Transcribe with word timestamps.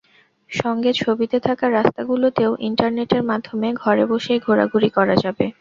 সঙ্গে 0.49 0.91
ছবিতে 0.95 1.37
থাকা 1.47 1.65
রাস্তাগুলোতেও 1.69 2.51
ইন্টারনেটের 2.67 3.23
মাধ্যমে 3.29 3.67
ঘরে 3.81 4.03
বসেই 4.11 4.39
ঘোরাঘুরি 4.45 4.89
করা 4.97 5.15
যাবে। 5.23 5.45